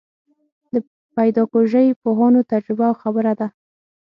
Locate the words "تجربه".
2.51-2.85